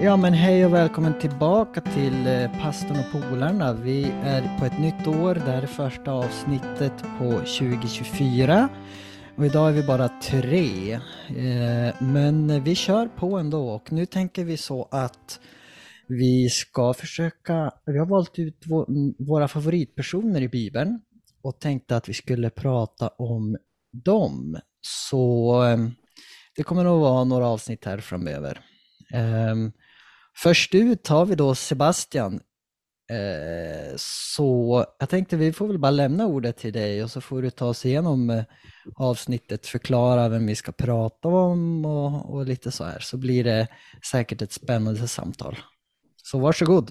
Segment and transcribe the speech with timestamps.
[0.00, 3.72] Ja men hej och välkommen tillbaka till eh, Pastorn och polarna.
[3.72, 8.68] Vi är på ett nytt år, det här är första avsnittet på 2024.
[9.36, 10.92] Och idag är vi bara tre.
[10.92, 15.40] Eh, men vi kör på ändå och nu tänker vi så att
[16.06, 18.64] vi ska försöka, vi har valt ut
[19.18, 21.00] våra favoritpersoner i Bibeln
[21.42, 23.56] och tänkte att vi skulle prata om
[23.92, 24.58] dem.
[24.80, 25.78] Så eh,
[26.56, 28.60] det kommer nog vara några avsnitt här framöver.
[29.14, 29.72] Um,
[30.36, 32.40] först ut har vi då Sebastian.
[33.10, 37.42] Eh, så jag tänkte vi får väl bara lämna ordet till dig och så får
[37.42, 38.44] du ta oss igenom eh,
[38.96, 43.00] avsnittet, förklara vem vi ska prata om och, och lite så här.
[43.00, 43.68] Så blir det
[44.10, 45.58] säkert ett spännande samtal.
[46.16, 46.90] Så varsågod.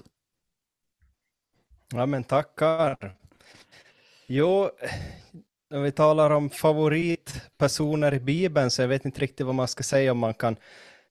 [1.92, 3.16] Ja men tackar.
[4.26, 4.70] Jo,
[5.70, 9.82] när vi talar om favoritpersoner i Bibeln så jag vet inte riktigt vad man ska
[9.82, 10.56] säga om man kan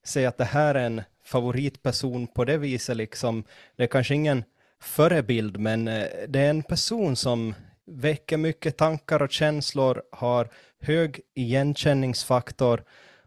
[0.07, 3.43] säga att det här är en favoritperson på det viset liksom.
[3.75, 4.43] Det är kanske ingen
[4.79, 10.49] förebild men eh, det är en person som väcker mycket tankar och känslor, har
[10.81, 12.83] hög igenkänningsfaktor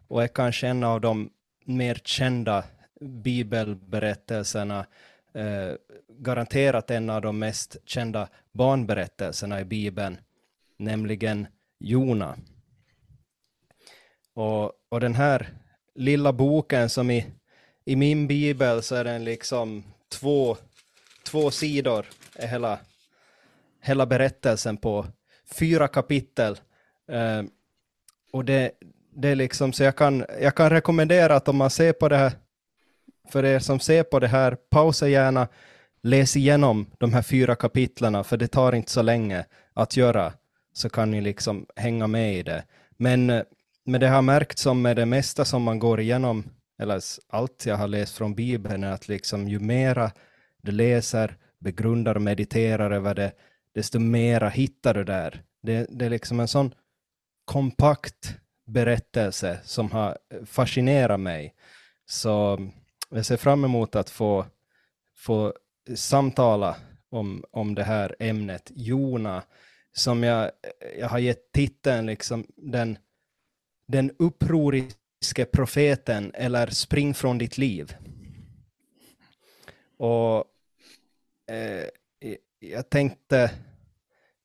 [0.07, 1.29] och är kanske en av de
[1.65, 2.63] mer kända
[3.01, 4.85] bibelberättelserna,
[5.33, 5.71] eh,
[6.09, 10.17] garanterat en av de mest kända barnberättelserna i Bibeln
[10.79, 11.47] nämligen
[11.79, 12.37] Jona.
[14.33, 15.58] Och, och den här
[15.99, 17.25] lilla boken som i,
[17.85, 20.57] i min bibel så är den liksom två,
[21.23, 22.05] två sidor,
[22.35, 22.79] är hela,
[23.81, 25.05] hela berättelsen på
[25.51, 26.59] fyra kapitel.
[27.11, 27.43] Eh,
[28.31, 28.71] och det,
[29.15, 32.17] det är liksom, så jag kan, jag kan rekommendera att om man ser på det
[32.17, 32.31] här,
[33.29, 35.47] för er som ser på det här, pausa gärna,
[36.03, 40.33] läs igenom de här fyra kapitlerna, för det tar inte så länge att göra
[40.73, 42.63] så kan ni liksom hänga med i det.
[42.97, 43.43] Men, eh,
[43.89, 46.43] men det har märkt som med det mesta som man går igenom,
[46.81, 50.11] eller allt jag har läst från Bibeln, är att liksom ju mera
[50.61, 53.31] du läser, begrundar och mediterar över det,
[53.73, 55.43] desto mera hittar du där.
[55.61, 56.73] Det, det är liksom en sån
[57.45, 58.35] kompakt
[58.65, 61.53] berättelse som har eh, fascinerat mig.
[62.05, 62.71] Så mm,
[63.09, 64.45] jag ser fram emot att få,
[65.17, 65.53] få
[65.95, 66.75] samtala
[67.09, 69.43] om, om det här ämnet, Jona,
[69.91, 72.97] som jag, eh, jag har gett titeln liksom den,
[73.89, 77.95] den upproriske profeten eller spring från ditt liv.
[79.97, 80.45] Och
[81.51, 81.85] eh,
[82.59, 83.51] jag tänkte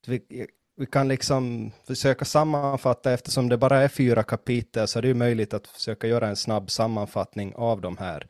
[0.07, 0.47] vi,
[0.77, 5.15] vi kan liksom försöka sammanfatta eftersom det bara är fyra kapitel så är det ju
[5.15, 8.27] möjligt att försöka göra en snabb sammanfattning av de här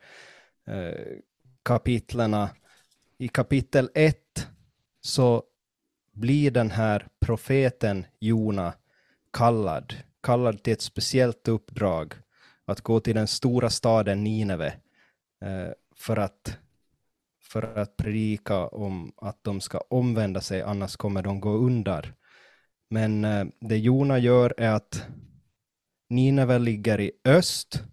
[0.67, 1.17] eh,
[1.63, 2.49] kapitlerna.
[3.17, 4.47] I kapitel 1
[5.01, 5.43] så
[6.11, 8.73] blir den här profeten Jona
[9.33, 9.93] kallad,
[10.25, 12.13] kallad till ett speciellt uppdrag,
[12.65, 14.67] att gå till den stora staden Nineve
[15.45, 16.57] eh, för, att,
[17.41, 22.13] för att predika om att de ska omvända sig, annars kommer de gå under.
[22.89, 25.05] Men eh, det Jona gör är att
[26.09, 27.83] Nineve ligger i öst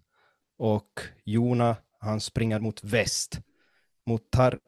[0.57, 3.39] och Jona han springer mot väst,
[4.05, 4.59] mot Tar,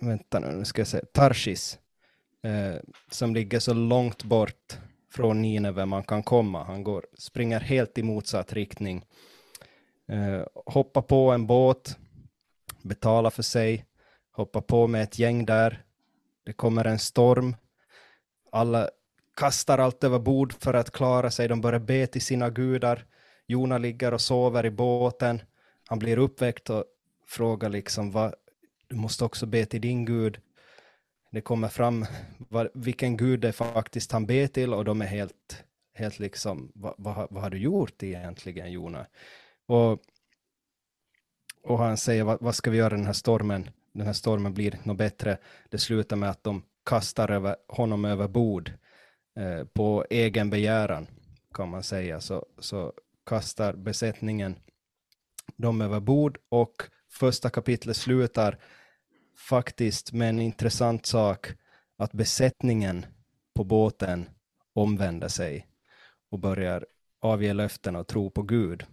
[0.00, 1.78] vänta nu, nu ska jag säga, Tarsis,
[2.42, 2.76] eh,
[3.10, 4.78] som ligger så långt bort
[5.14, 6.64] från Nineve man kan komma.
[6.64, 9.04] Han går, springer helt i motsatt riktning.
[10.08, 11.98] Eh, hoppar på en båt,
[12.82, 13.84] betalar för sig,
[14.32, 15.82] hoppar på med ett gäng där.
[16.44, 17.56] Det kommer en storm.
[18.52, 18.90] Alla
[19.36, 21.48] kastar allt över bord för att klara sig.
[21.48, 23.06] De börjar be till sina gudar.
[23.46, 25.42] Jona ligger och sover i båten.
[25.88, 26.84] Han blir uppväckt och
[27.26, 28.34] frågar liksom, vad,
[28.88, 30.40] du måste också be till din gud
[31.34, 32.06] det kommer fram
[32.38, 35.64] var, vilken gud det faktiskt han ber till och de är helt,
[35.94, 39.06] helt liksom, vad, vad, vad har du gjort egentligen Jona?
[39.66, 40.00] Och,
[41.62, 43.70] och han säger, vad, vad ska vi göra den här stormen?
[43.92, 45.38] Den här stormen blir något bättre.
[45.68, 48.72] Det slutar med att de kastar över, honom över bord
[49.36, 51.06] eh, på egen begäran,
[51.54, 52.20] kan man säga.
[52.20, 52.92] Så, så
[53.26, 54.56] kastar besättningen
[55.56, 58.58] dem över bord och första kapitlet slutar
[59.36, 61.46] faktiskt med en intressant sak
[61.96, 63.06] att besättningen
[63.54, 64.28] på båten
[64.74, 65.66] omvänder sig
[66.30, 66.86] och börjar
[67.20, 68.84] avge löften och tro på Gud.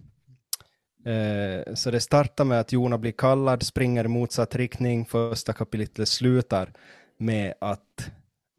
[1.06, 5.06] Eh, så det startar med att Jona blir kallad, springer i motsatt riktning.
[5.06, 6.74] Första kapitlet slutar
[7.18, 8.12] med att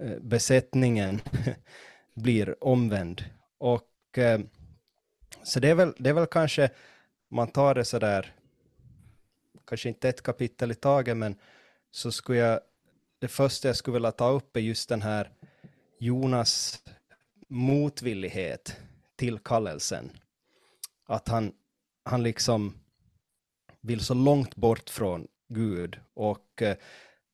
[0.03, 1.21] eh, besättningen
[2.15, 3.25] blir omvänd.
[3.59, 4.41] Och, eh,
[5.43, 6.71] så det är, väl, det är väl kanske,
[7.31, 8.35] man tar det sådär,
[9.67, 11.37] kanske inte ett kapitel i taget, men
[11.93, 12.61] så skulle jag,
[13.19, 15.31] det första jag skulle vilja ta upp är just den här
[15.99, 16.83] Jonas
[17.49, 18.77] motvillighet
[19.17, 20.11] till kallelsen.
[21.07, 21.53] Att han,
[22.05, 22.75] han liksom,
[23.81, 26.01] vill så långt bort från Gud.
[26.15, 26.77] Och eh,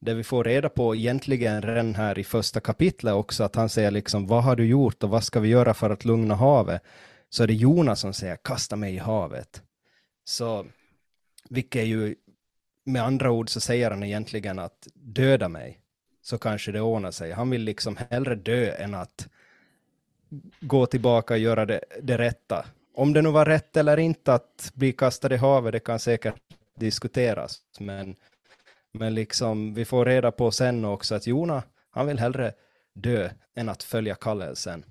[0.00, 3.90] det vi får reda på egentligen redan här i första kapitlet också, att han säger
[3.90, 6.82] liksom, vad har du gjort och vad ska vi göra för att lugna havet?
[7.28, 9.62] Så är det Jonas som säger, kasta mig i havet.
[10.25, 10.66] Så,
[11.49, 12.14] vilket är ju,
[12.88, 15.81] med andra ord så säger han egentligen att döda mig,
[16.23, 17.32] så kanske det ordnar sig.
[17.32, 19.29] Han vill liksom hellre dö än att
[20.61, 22.67] gå tillbaka och göra det, det rätta.
[22.94, 26.35] Om det nu var rätt eller inte att bli kastad i havet, det kan säkert
[26.75, 28.17] diskuteras, men
[28.93, 32.52] men liksom, vi får reda på sen också att Jona, han vill hellre
[32.94, 34.85] dö än att följa kallelsen.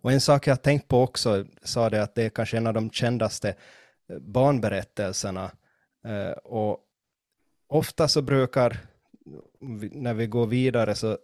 [0.00, 2.74] Och en sak jag tänkt på också, sa det att det är kanske en av
[2.74, 3.54] de kändaste
[4.20, 5.50] barnberättelserna.
[6.04, 6.80] Eh, och
[7.66, 8.78] ofta så brukar,
[9.90, 11.18] när vi går vidare, så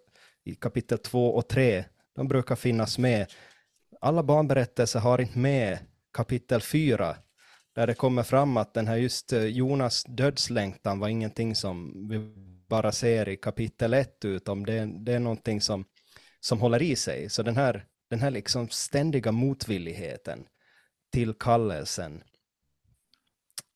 [0.45, 1.85] i kapitel 2 och 3,
[2.15, 3.33] de brukar finnas med.
[4.01, 5.79] Alla barnberättelser har inte med
[6.13, 7.17] kapitel 4,
[7.75, 12.19] där det kommer fram att den här just eh, Jonas dödslängtan var ingenting som vi
[12.69, 15.85] bara ser i kapitel 1, utan det, det är någonting som,
[16.41, 17.31] som håller i sig.
[17.31, 20.47] Så den här, den här liksom ständiga motvilligheten
[21.13, 22.23] till kallelsen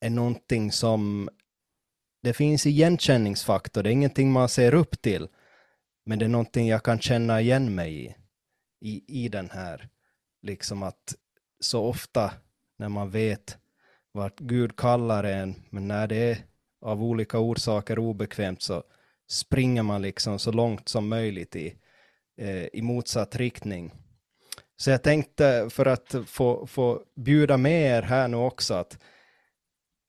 [0.03, 1.29] är någonting som
[2.23, 5.27] det finns igenkänningsfaktor, det är ingenting man ser upp till,
[6.05, 8.15] men det är någonting jag kan känna igen mig i,
[8.81, 9.89] i, i den här,
[10.41, 11.15] liksom att
[11.59, 12.31] så ofta
[12.77, 13.57] när man vet
[14.11, 16.37] vart Gud kallar en, men när det är
[16.81, 18.83] av olika orsaker obekvämt så
[19.29, 21.75] springer man liksom så långt som möjligt i,
[22.37, 23.91] eh, i motsatt riktning.
[24.75, 28.97] Så jag tänkte för att få, få bjuda med er här nu också att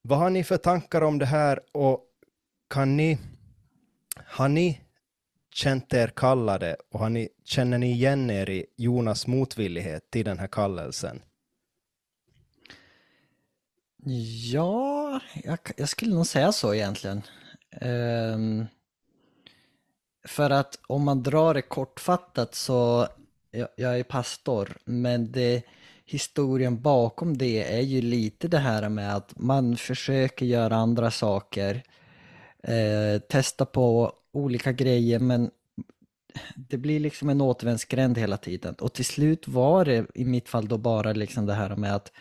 [0.06, 2.00] vad har ni för tankar om det här och
[2.70, 3.18] kan ni,
[4.26, 4.80] har ni
[5.54, 10.38] känt er kallade och har ni, känner ni igen er i Jonas motvillighet till den
[10.38, 11.22] här kallelsen?
[14.52, 17.22] Ja, jag, jag skulle nog säga så egentligen.
[17.80, 18.66] Um,
[20.24, 23.08] för att om man drar det kortfattat så,
[23.50, 25.62] jag, jag är pastor, men det,
[26.06, 31.82] historien bakom det är ju lite det här med att man försöker göra andra saker,
[32.62, 35.50] eh, testa på olika grejer, men
[36.56, 38.74] det blir liksom en återvändsgränd hela tiden.
[38.74, 42.12] Och till slut var det i mitt fall då bara liksom det här med att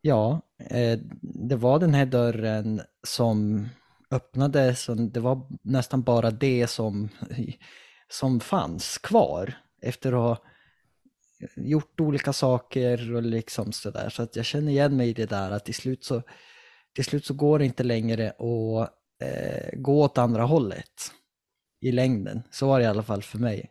[0.00, 3.68] Ja, eh, det var den här dörren som
[4.10, 7.08] öppnades och det var nästan bara det som,
[8.08, 10.46] som fanns kvar efter att ha
[11.56, 14.08] gjort olika saker och liksom sådär.
[14.08, 16.22] Så att jag känner igen mig i det där att till slut så,
[16.94, 18.92] till slut så går det inte längre att
[19.22, 21.12] eh, gå åt andra hållet
[21.80, 22.42] i längden.
[22.50, 23.70] Så var det i alla fall för mig.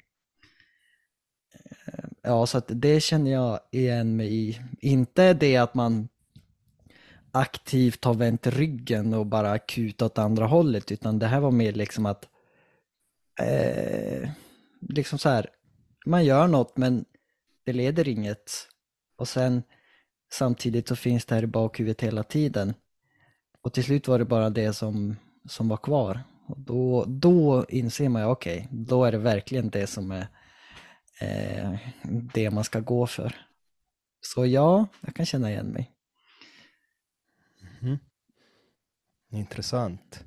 [1.53, 4.61] Eh, ja, så att det känner jag igen mig i.
[4.79, 6.07] Inte det att man
[7.31, 11.73] aktivt har vänt ryggen och bara kutat åt andra hållet utan det här var mer
[11.73, 12.27] liksom att
[13.39, 14.29] eh,
[14.89, 15.49] liksom så här,
[16.05, 17.05] man gör något men
[17.67, 18.67] det leder inget
[19.15, 19.63] och sen
[20.31, 22.73] samtidigt så finns det här i bakhuvudet hela tiden
[23.61, 25.15] och till slut var det bara det som,
[25.45, 29.87] som var kvar och då, då inser man okej, okay, då är det verkligen det
[29.87, 30.27] som är
[31.21, 31.79] eh,
[32.33, 33.35] det man ska gå för.
[34.21, 35.91] Så ja, jag kan känna igen mig.
[37.81, 37.97] Mm.
[39.31, 40.25] Intressant.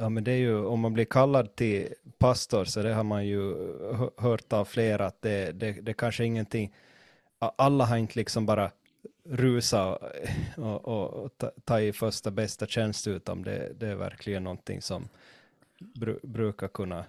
[0.00, 3.26] Ja, men det är ju, om man blir kallad till pastor, så det har man
[3.26, 3.54] ju
[4.16, 6.74] hört av flera, att det, det, det kanske är ingenting,
[7.38, 8.70] alla har inte liksom bara
[9.24, 9.98] rusa
[10.56, 14.82] och, och, och ta, ta, i första bästa tjänst, utan det, det är verkligen någonting
[14.82, 15.08] som
[15.78, 17.04] br brukar kunna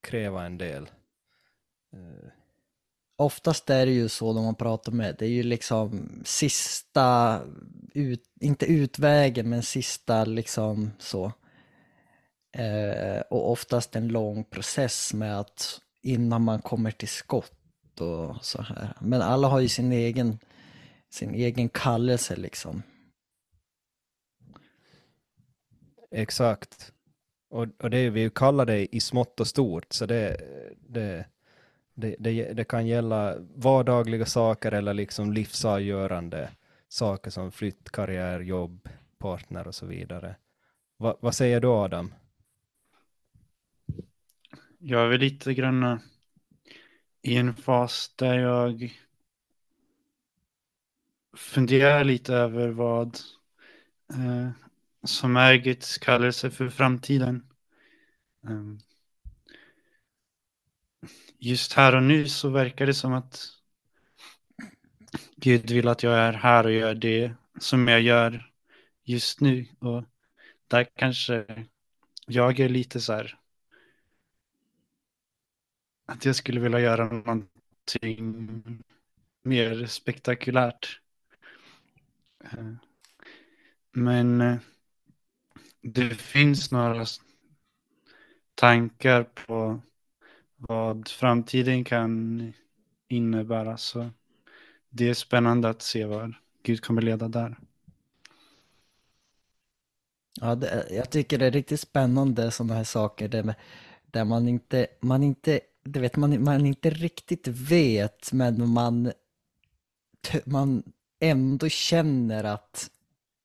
[0.00, 0.90] kräva en del.
[1.92, 2.28] Eh.
[3.16, 7.40] Oftast är det ju så när man pratar med, det är ju liksom sista,
[7.94, 11.32] ut, inte utvägen, men sista liksom så.
[12.54, 18.62] Eh, och oftast en lång process med att innan man kommer till skott och så
[18.62, 18.94] här.
[19.00, 20.38] Men alla har ju sin egen,
[21.10, 22.82] sin egen kallelse liksom.
[26.10, 26.92] Exakt.
[27.50, 30.40] Och, och det vi kallar det i smått och stort, så det,
[30.88, 31.24] det
[31.94, 36.50] det, det, det, kan gälla vardagliga saker eller liksom livsavgörande
[36.88, 40.36] saker som flytt, karriär, jobb, partner och så vidare.
[40.98, 42.14] Va, vad säger du Adam?
[44.86, 45.98] Jag är väl lite grann eh,
[47.22, 48.92] i en fas där jag
[51.36, 53.18] funderar lite över vad
[54.10, 54.50] eh,
[55.04, 57.46] som är Guds kallelse för framtiden.
[58.40, 58.80] Um,
[61.38, 63.48] just här och nu så verkar det som att
[65.36, 68.52] Gud vill att jag är här och gör det som jag gör
[69.04, 69.66] just nu.
[69.78, 70.04] Och
[70.68, 71.66] där kanske
[72.26, 73.43] jag är lite så här
[76.06, 78.82] att jag skulle vilja göra någonting
[79.42, 81.00] mer spektakulärt.
[82.44, 82.74] Eh,
[83.92, 84.56] men eh,
[85.80, 87.04] det finns några
[88.54, 89.80] tankar på
[90.56, 92.52] vad framtiden kan
[93.08, 93.76] innebära.
[93.76, 94.10] Så
[94.88, 97.56] det är spännande att se vad Gud kommer leda där.
[100.40, 103.54] Ja, det, jag tycker det är riktigt spännande sådana här saker där,
[104.06, 109.12] där man inte, man inte, du vet, man, man inte riktigt vet men man,
[110.44, 110.82] man
[111.20, 112.90] ändå känner att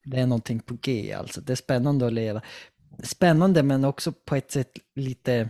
[0.04, 1.42] det är någonting på G alltså.
[1.42, 2.42] Det är spännande att leva.
[3.04, 5.50] Spännande men också på ett sätt lite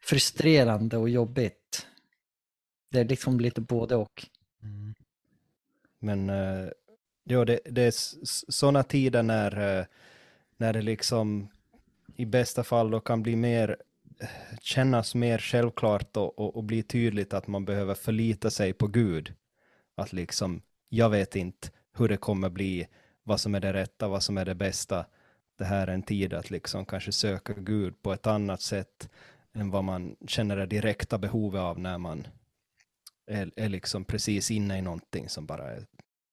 [0.00, 1.86] frustrerande och jobbigt.
[2.90, 4.26] Det är liksom lite både och.
[4.62, 4.94] Mm.
[5.98, 6.70] Men uh,
[7.24, 7.92] ja, det, det är
[8.50, 9.84] sådana tider när, uh,
[10.56, 11.48] när det liksom
[12.16, 13.76] i bästa fall då kan bli mer
[14.60, 19.34] kännas mer självklart och, och, och bli tydligt att man behöver förlita sig på Gud.
[19.94, 22.86] Att liksom, jag vet inte hur det kommer bli,
[23.22, 25.06] vad som är det rätta, vad som är det bästa.
[25.58, 29.10] Det här är en tid att liksom kanske söka Gud på ett annat sätt
[29.52, 32.26] än vad man känner det direkta behovet av när man
[33.26, 35.86] är, är liksom precis inne i någonting som bara är,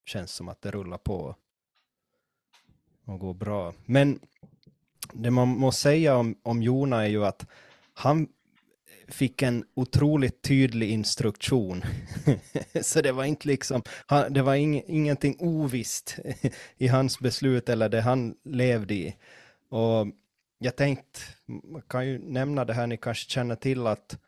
[0.05, 1.35] känns som att det rullar på
[3.05, 3.73] och går bra.
[3.85, 4.19] Men
[5.13, 7.45] det man måste säga om, om Jona är ju att
[7.97, 8.27] han
[9.07, 11.83] fick en otroligt tydlig instruktion.
[12.81, 13.83] så det var inte liksom,
[14.29, 16.17] det var ing, ingenting ovisst
[16.77, 19.15] i hans beslut eller det han levde i.
[19.69, 20.07] Och
[20.57, 24.19] jag tänkte, man kan ju nämna det här, ni kanske känner till att,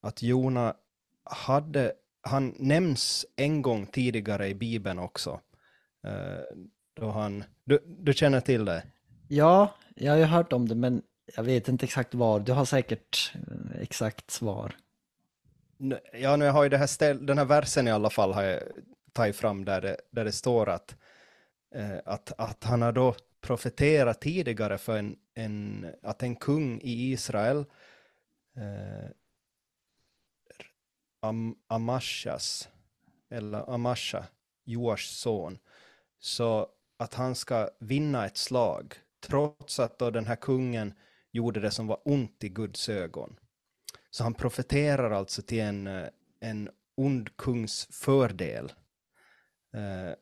[0.00, 0.74] att Jona
[1.24, 1.92] hade,
[2.22, 5.40] han nämns en gång tidigare i Bibeln också.
[6.04, 6.56] Eh,
[6.94, 8.82] då han, du, du känner till det?
[9.28, 11.02] Ja, jag har ju hört om det, men
[11.34, 12.40] jag vet inte exakt var.
[12.40, 14.76] Du har säkert eh, exakt svar.
[16.12, 18.62] Ja, nu har ju det här ställ, den här versen i alla fall har jag
[19.12, 20.96] tagit fram där det, där det står att,
[21.74, 27.12] eh, att, att han har då profeterat tidigare för en, en, att en kung i
[27.12, 27.64] Israel,
[28.56, 29.10] eh,
[31.20, 32.68] Am, Amashas,
[33.30, 34.24] eller Amasha,
[34.64, 35.58] Joars son,
[36.18, 40.94] så att han ska vinna ett slag, trots att då den här kungen
[41.36, 43.36] gjorde det som var ont i Guds ögon.
[44.10, 46.08] Så han profeterar alltså till en, eh,
[46.40, 48.72] en ond kungs fördel.
[49.74, 50.14] Eh,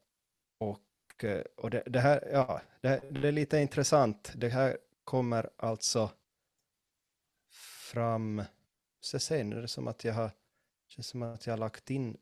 [0.58, 4.32] och eh, och det, det här, ja, det, det, är lite intressant.
[4.36, 6.10] Det här kommer alltså
[7.92, 8.42] fram,
[9.00, 10.30] så se nu är det som att jag har,
[10.88, 12.16] känns som att jag har lagt in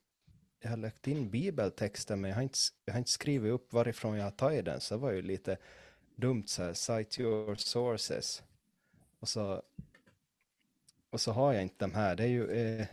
[0.63, 4.17] jag har lagt in bibeltexten men jag har, inte, jag har inte skrivit upp varifrån
[4.17, 5.59] jag har tagit den så det var ju lite
[6.17, 8.43] dumt så här, cite your sources.
[9.23, 9.63] Och så,
[11.11, 12.17] och så har jag inte de här.
[12.17, 12.51] Det är ju...
[12.51, 12.87] Eh...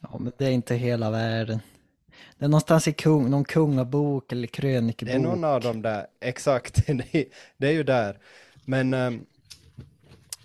[0.00, 1.60] Ja, men det är inte hela världen.
[2.38, 5.12] Det är någonstans i kung, någon kungabok eller krönikebok.
[5.12, 6.86] Det är någon av dem där, exakt.
[6.86, 7.24] Det är,
[7.56, 8.18] det är ju där.
[8.64, 9.10] Men eh,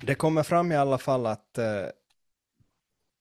[0.02, 1.86] det kommer fram i alla fall att, eh,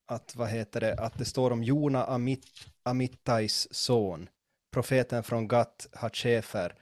[0.06, 2.46] att, vad heter det, att det står om Jona Amit,
[2.82, 4.28] Amittais son,
[4.72, 6.74] profeten från Gat Hatchefer.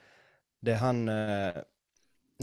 [0.61, 1.55] Det är han, eh,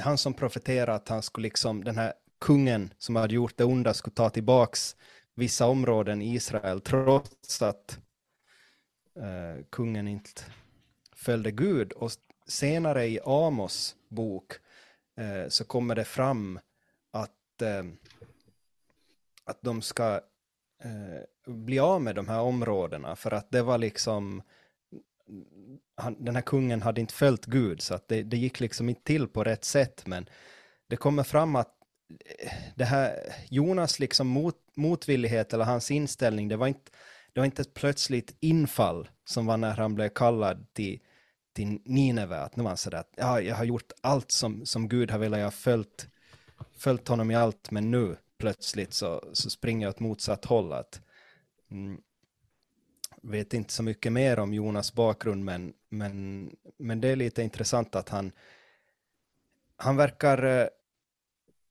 [0.02, 3.94] han som profeterade att han skulle liksom, den här kungen som hade gjort det onda
[3.94, 4.96] skulle ta tillbaks
[5.36, 8.00] vissa områden i Israel trots att
[9.16, 10.42] eh, kungen inte
[11.16, 11.92] följde Gud.
[11.92, 12.12] Och
[12.48, 14.54] senare i Amos bok
[15.18, 16.60] eh, så kommer det fram
[17.12, 17.84] att, eh,
[19.44, 20.22] att de ska
[20.84, 24.42] eh, bli av med de här områdena för att det var liksom
[26.02, 29.04] han, den här kungen hade inte följt Gud, så att det, det gick liksom inte
[29.04, 30.30] till på rätt sätt, men
[30.88, 31.74] det kommer fram att
[32.40, 36.92] eh, det här, Jonas liksom mot, motvillighet eller hans inställning, det var inte,
[37.34, 41.00] det var inte ett plötsligt infall som var när han blev kallad till,
[41.56, 44.90] till Nineve, att nu var han sådär att ja, jag har gjort allt som, som
[44.90, 46.08] Gud har velat, jag har följt,
[46.78, 50.74] följt honom i allt, men nu plötsligt så, så springer jag åt motsatt håll.
[50.74, 51.02] Att,
[51.72, 52.02] mm,
[53.22, 57.96] vet inte så mycket mer om Jonas bakgrund, men, men, men det är lite intressant
[57.96, 58.32] att han,
[59.78, 60.68] han verkar, eh,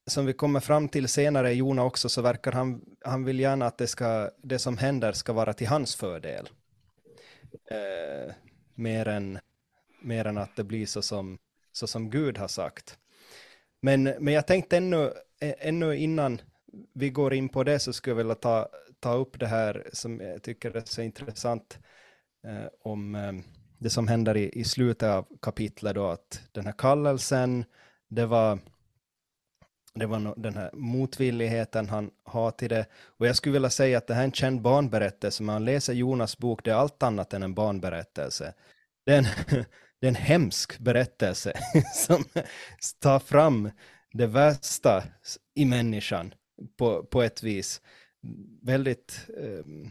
[0.06, 3.78] som vi kommer fram till senare, Jona också, så verkar han, han vill gärna att
[3.78, 6.48] det, ska, det som händer ska vara till hans fördel.
[7.70, 8.34] Eh,
[8.74, 9.38] mer, än,
[10.02, 11.38] mer än att det blir så som,
[11.72, 12.98] så som Gud har sagt.
[13.80, 16.40] Men, men jag tänkte ännu, ännu innan
[16.92, 18.68] vi går in på det så skulle jag vilja ta,
[19.00, 21.78] ta upp det här som jag tycker är så intressant
[22.46, 23.32] eh, om, eh,
[23.78, 27.64] det som händer i, i slutet av kapitlet då, att den här kallelsen,
[28.08, 28.58] det var,
[29.94, 32.86] det var no, den här motvilligheten han har till det.
[32.92, 35.92] Och jag skulle vilja säga att det här är en känd barnberättelse, men man läser
[35.92, 38.54] Jonas bok, det är allt annat än en barnberättelse.
[39.06, 39.26] Det är en,
[40.00, 41.52] det är en hemsk berättelse
[41.94, 42.24] som
[43.00, 43.70] tar fram
[44.12, 45.04] det värsta
[45.54, 46.34] i människan
[46.78, 47.80] på, på ett vis.
[48.62, 49.90] Väldigt eh,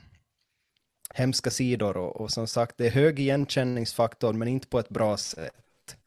[1.13, 5.17] hemska sidor och, och, som sagt det är hög igenkänningsfaktor men inte på ett bra
[5.17, 5.97] sätt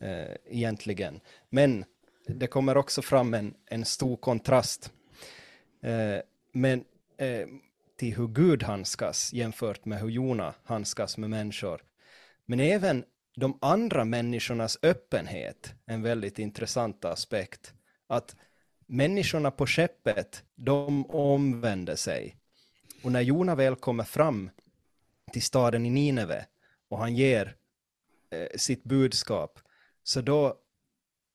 [0.00, 1.20] eh, egentligen.
[1.50, 1.84] Men
[2.26, 4.92] det kommer också fram en, en stor kontrast
[5.82, 6.84] eh, men,
[7.16, 7.46] eh,
[7.96, 11.82] till hur Gud handskas jämfört med hur Jona handskas med människor.
[12.46, 13.04] Men även
[13.36, 17.74] de andra människornas öppenhet, en väldigt intressant aspekt.
[18.06, 18.36] Att
[18.92, 22.36] människorna på skeppet, de omvände sig.
[23.02, 24.50] Och när Jona väl kommer fram
[25.32, 26.46] till staden i Nineve
[26.88, 27.56] och han ger
[28.30, 29.58] eh, sitt budskap,
[30.02, 30.54] så då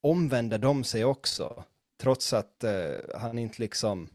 [0.02, 1.64] omvänder de sig också,
[2.02, 4.10] trots att eh, han inte liksom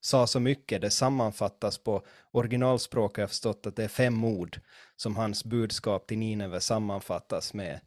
[0.00, 0.80] sa så mycket.
[0.80, 4.60] Det sammanfattas på originalspråk, jag har förstått att det är fem ord
[4.96, 7.80] som hans budskap till Nineve sammanfattas med.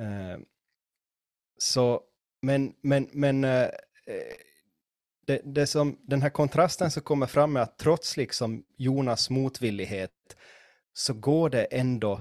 [0.00, 0.40] Eh,
[1.58, 2.02] så,
[2.42, 3.68] men, men, men eh,
[4.06, 4.36] Eh,
[5.26, 10.36] det, det som, den här kontrasten som kommer fram är att trots liksom Jonas motvillighet
[10.92, 12.12] så går det ändå,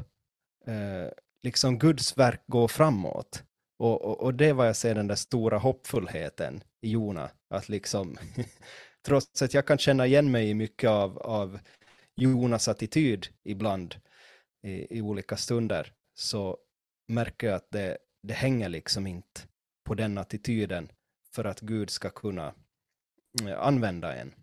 [0.68, 1.10] eh,
[1.44, 3.44] liksom Guds verk går framåt.
[3.78, 8.18] Och, och, och, det var jag ser den där stora hoppfullheten i Jona, att liksom,
[9.06, 11.60] trots att jag kan känna igen mig i mycket av, av
[12.16, 13.96] Jonas attityd ibland
[14.64, 16.58] i, i olika stunder, så
[17.08, 19.42] märker jag att det, det hänger liksom inte
[19.84, 20.90] på den attityden
[21.36, 22.54] för att Gud ska kunna
[23.44, 24.34] eh, använda en.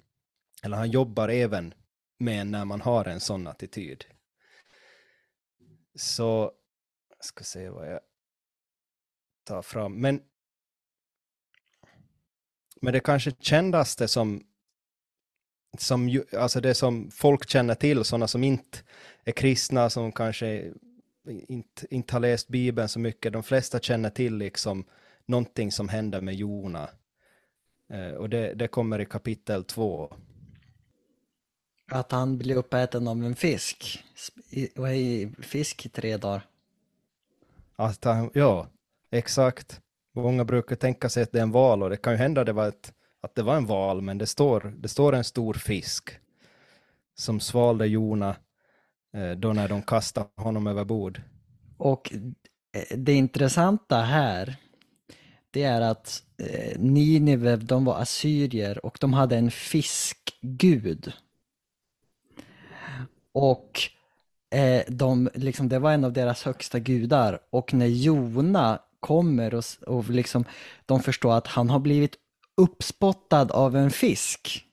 [0.62, 1.74] Eller han jobbar även
[2.18, 4.04] med när man har en sån attityd.
[5.94, 6.52] Så,
[7.16, 8.00] jag ska se vad jag
[9.44, 10.00] tar fram.
[10.00, 10.22] Men,
[12.80, 14.46] men det kanske kändaste som,
[15.78, 18.78] som, alltså det som folk känner till, sådana som inte
[19.24, 20.72] är kristna, som kanske
[21.24, 24.84] inte, inte har läst Bibeln så mycket, de flesta känner till liksom
[25.32, 26.88] någonting som händer med Jona.
[27.92, 30.14] Eh, och det, det kommer i kapitel två.
[31.90, 34.04] Att han blir uppäten av en fisk.
[34.74, 36.46] Vad är fisk i tre dagar?
[37.76, 38.66] Att han, ja,
[39.10, 39.80] exakt.
[40.14, 42.52] Många brukar tänka sig att det är en val och det kan ju hända det
[42.52, 42.92] var ett,
[43.22, 46.10] att det var en val, men det står, det står en stor fisk
[47.14, 48.36] som svalde Jona
[49.14, 51.22] eh, då när de kastade honom över bord.
[51.76, 54.56] Och eh, det intressanta här,
[55.52, 61.12] det är att eh, Nineve, de var assyrier och de hade en fiskgud.
[63.32, 63.80] Och
[64.50, 67.38] eh, de, liksom, det var en av deras högsta gudar.
[67.50, 70.44] Och när Jona kommer och, och liksom,
[70.86, 72.16] de förstår att han har blivit
[72.56, 74.66] uppspottad av en fisk.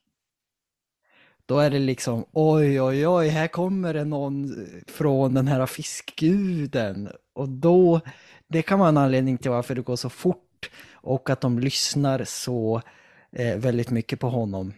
[1.46, 7.10] Då är det liksom oj, oj, oj, här kommer det någon från den här fiskguden.
[7.34, 8.02] Och då,
[8.48, 10.49] det kan vara en anledning till varför det går så fort
[10.92, 12.82] och att de lyssnar så
[13.32, 14.74] eh, väldigt mycket på honom.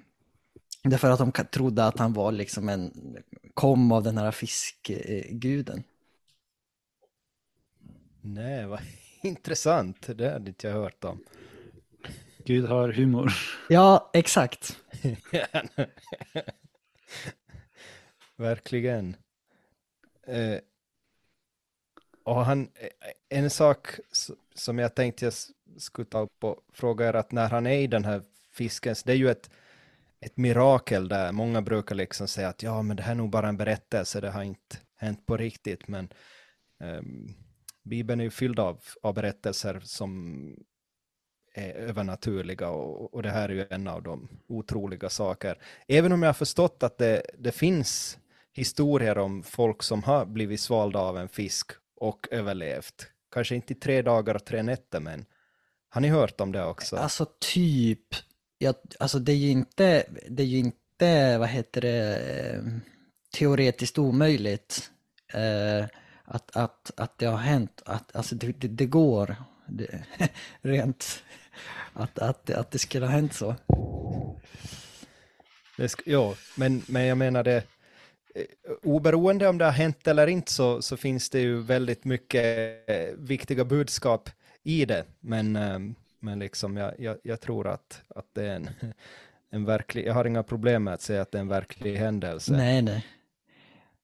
[0.83, 2.93] Därför att de trodde att han var liksom en,
[3.53, 5.83] kom av den här fiskguden.
[8.21, 8.79] Nej, vad
[9.23, 10.17] intressant.
[10.17, 11.23] Det hade inte jag hört om.
[12.45, 13.33] Gud har humor.
[13.69, 14.77] Ja, exakt.
[18.35, 19.15] Verkligen.
[20.27, 20.57] Eh,
[22.23, 23.88] och han, eh, en sak
[24.55, 25.34] som jag tänkte jag
[25.77, 28.21] skulle ta upp och fråga är att när han är i den här
[28.53, 29.49] fisken, det är ju ett
[30.21, 31.31] ett mirakel där.
[31.31, 34.29] Många brukar liksom säga att ja, men det här är nog bara en berättelse, det
[34.29, 36.10] har inte hänt på riktigt, men
[36.79, 37.34] um,
[37.84, 40.55] Bibeln är ju fylld av, av berättelser som
[41.53, 45.57] är övernaturliga och, och det här är ju en av de otroliga saker.
[45.88, 48.19] Även om jag har förstått att det, det finns
[48.53, 53.07] historier om folk som har blivit svalda av en fisk och överlevt.
[53.31, 55.25] Kanske inte i tre dagar och tre nätter, men
[55.89, 56.95] har ni hört om det också?
[56.95, 58.15] Alltså typ
[58.57, 62.63] jag, alltså det är ju inte, det är ju inte, vad heter det,
[63.37, 64.91] teoretiskt omöjligt
[65.33, 65.85] eh,
[66.23, 69.35] att, att, att det har hänt, att alltså det, det, det går
[69.67, 70.03] det,
[70.61, 71.23] rent,
[71.93, 73.55] att, att, att det skulle ha hänt så.
[75.77, 77.63] Det, ja, men, men jag menar det,
[78.83, 82.45] oberoende om det har hänt eller inte så, så finns det ju väldigt mycket
[82.89, 84.29] eh, viktiga budskap
[84.63, 85.05] i det.
[85.19, 88.69] Men, ehm, men liksom jag, jag, jag, tror att, att det är en,
[89.49, 92.51] en verklig, jag har inga problem med att säga att det är en verklig händelse.
[92.51, 93.05] Nej, nej.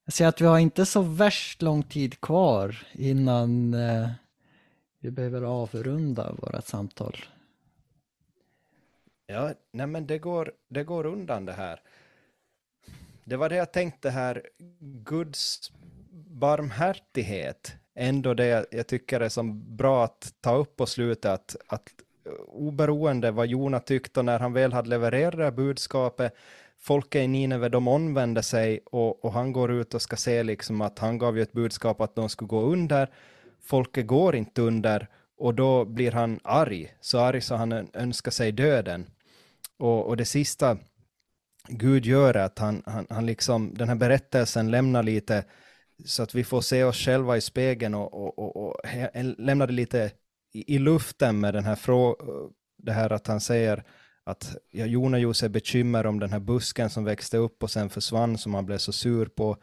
[0.06, 4.10] Jag ser att vi har inte så värst lång tid kvar innan eh,
[5.00, 7.18] vi behöver avrunda vårt samtal.
[9.28, 11.82] Ja, nej men det går, det går undan det här.
[13.30, 14.42] Det var det jag tänkte här,
[14.80, 15.72] Guds
[16.28, 21.90] barmhärtighet, ändå det jag tycker är som bra att ta upp på slutet, att, att
[22.48, 26.34] oberoende vad Jona tyckte och när han väl hade levererat det här budskapet,
[26.80, 30.82] folket i Nineve, de omvände sig och, och, han går ut och ska se liksom
[30.82, 33.10] att han gav ju ett budskap att de skulle gå under.
[33.64, 38.52] Folket går inte under och då blir han arg, så arg så han önskar sig
[38.52, 39.10] döden.
[39.78, 40.78] Och, och det sista
[41.68, 45.46] Gud gör är att han, han, han liksom, den här berättelsen lämnar lite
[46.06, 48.76] så att vi får se oss själva i spegeln och, och, och, och
[49.38, 50.12] lämnar det lite
[50.54, 52.28] i, i luften med den här frågan,
[52.78, 53.84] det här att han säger
[54.24, 57.90] att ja, Jona gjorde sig bekymmer om den här busken som växte upp och sen
[57.90, 59.58] försvann som han blev så sur på.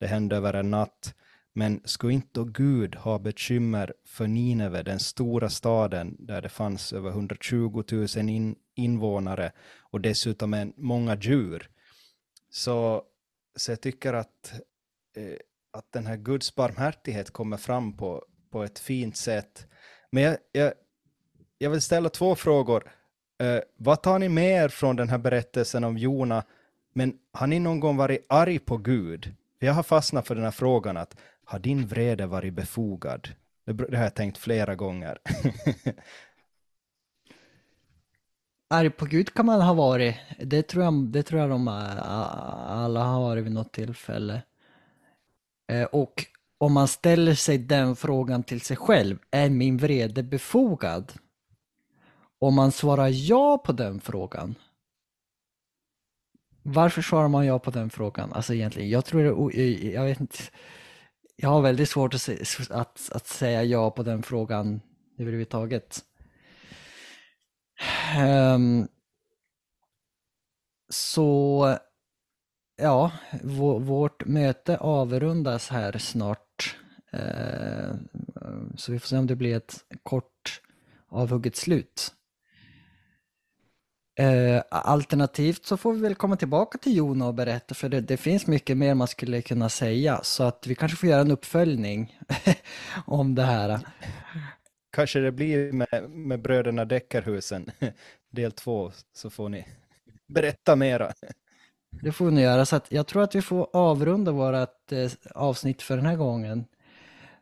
[0.00, 1.14] Det hände över en natt.
[1.54, 6.92] Men skulle inte då Gud ha bekymmer för Nineve, den stora staden där det fanns
[6.92, 9.52] över 120 000 in, invånare
[9.90, 11.70] och dessutom en, många djur.
[12.50, 13.02] Så,
[13.56, 14.52] så jag tycker att,
[15.16, 15.38] eh,
[15.72, 19.66] att den här Guds barmhärtighet kommer fram på, på ett fint sätt.
[20.10, 20.72] Men jag, jag,
[21.58, 22.90] jag vill ställa två frågor.
[23.40, 26.44] Eh, vad tar ni med er från den här berättelsen om Jona?
[26.92, 29.34] Men har ni någon gång varit arg på Gud?
[29.58, 33.28] Jag har fastnat för den här frågan att har din vrede varit befogad?
[33.64, 35.18] Det, det har jag tänkt flera gånger.
[38.68, 40.16] arg på Gud kan man ha varit.
[40.38, 41.72] Det tror jag, det tror jag de eh,
[42.70, 44.42] alla har varit vid något tillfälle.
[45.72, 46.26] Eh, och
[46.58, 51.12] om man ställer sig den frågan till sig själv, är min vrede befogad?
[52.38, 54.54] Om man svarar ja på den frågan,
[56.62, 58.32] varför svarar man ja på den frågan?
[58.32, 60.38] Alltså egentligen, jag tror det, jag vet inte,
[61.36, 62.28] jag har väldigt svårt att,
[62.70, 64.80] att, att säga ja på den frågan
[65.18, 66.04] överhuvudtaget.
[68.18, 68.88] Um,
[70.88, 71.78] så
[72.76, 73.10] ja,
[73.80, 76.76] vårt möte avrundas här snart.
[77.14, 77.94] Uh,
[78.76, 80.60] så vi får se om det blir ett kort
[81.08, 82.14] avhugget slut.
[84.18, 88.16] Eh, alternativt så får vi väl komma tillbaka till Jona och berätta, för det, det,
[88.16, 92.18] finns mycket mer man skulle kunna säga, så att vi kanske får göra en uppföljning
[93.06, 93.80] om det här.
[94.90, 97.70] Kanske det blir med, med bröderna Deckarhusen,
[98.30, 99.66] del två, så får ni
[100.26, 101.12] berätta mera.
[101.90, 105.82] Det får ni göra, så att jag tror att vi får avrunda vårt eh, avsnitt
[105.82, 106.64] för den här gången.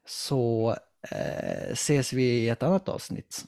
[0.06, 0.76] Så
[1.10, 3.44] eh, ses vi i ett annat avsnitt.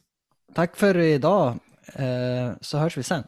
[0.55, 1.59] Tack för idag.
[1.95, 3.25] Eh, så hörs vi sen.